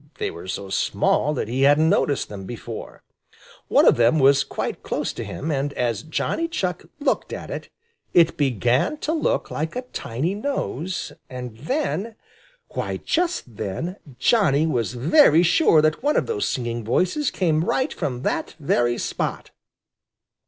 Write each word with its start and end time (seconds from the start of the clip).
They 0.17 0.31
were 0.31 0.47
so 0.47 0.71
small 0.71 1.31
that 1.35 1.47
he 1.47 1.61
hadn't 1.61 1.87
noticed 1.87 2.27
them 2.27 2.45
before. 2.45 3.03
One 3.67 3.85
of 3.87 3.97
them 3.97 4.17
was 4.17 4.43
quite 4.43 4.81
close 4.81 5.13
to 5.13 5.23
him, 5.23 5.51
and 5.51 5.73
as 5.73 6.01
Johnny 6.01 6.47
Chuck 6.47 6.85
looked 6.99 7.31
at 7.31 7.51
it, 7.51 7.69
it 8.11 8.35
began 8.35 8.97
to 9.01 9.13
look 9.13 9.51
like 9.51 9.75
a 9.75 9.83
tiny 9.83 10.33
nose, 10.33 11.11
and 11.29 11.55
then 11.55 12.15
why, 12.69 12.97
just 12.97 13.55
then, 13.57 13.97
Johnny 14.17 14.65
was 14.65 14.95
very 14.95 15.43
sure 15.43 15.83
that 15.83 16.01
one 16.01 16.17
of 16.17 16.25
those 16.25 16.49
singing 16.49 16.83
voices 16.83 17.29
came 17.29 17.63
right 17.63 17.93
from 17.93 18.23
that 18.23 18.55
very 18.59 18.97
spot! 18.97 19.51